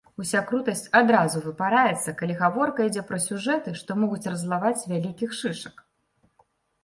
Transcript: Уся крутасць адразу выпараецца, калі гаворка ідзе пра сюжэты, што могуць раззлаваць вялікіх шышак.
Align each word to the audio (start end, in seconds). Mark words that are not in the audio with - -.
Уся 0.21 0.39
крутасць 0.49 0.87
адразу 0.99 1.41
выпараецца, 1.47 2.13
калі 2.21 2.37
гаворка 2.39 2.87
ідзе 2.89 3.03
пра 3.09 3.19
сюжэты, 3.27 3.73
што 3.81 3.97
могуць 4.03 4.29
раззлаваць 4.33 4.87
вялікіх 4.95 5.35
шышак. 5.41 5.75